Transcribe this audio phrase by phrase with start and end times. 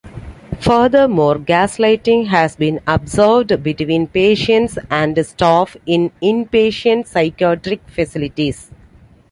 [0.59, 8.71] Furthermore, gaslighting has been observed between patients and staff in inpatient psychiatric facilities.